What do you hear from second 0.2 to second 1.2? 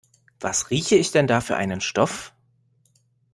Was rieche ich